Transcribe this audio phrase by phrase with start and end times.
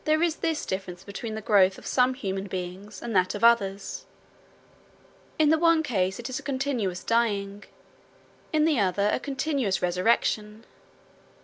[0.05, 4.05] There is this difference between the growth of some human beings and that of others:
[5.37, 7.65] in the one case it is a continuous dying,
[8.51, 10.65] in the other a continuous resurrection.